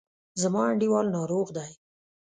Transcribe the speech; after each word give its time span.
زما 0.41 0.61
انډیوال 0.71 1.07
ناروغ 1.17 1.47
دی. 1.57 1.71